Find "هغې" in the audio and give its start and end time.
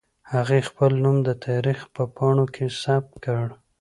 0.33-0.59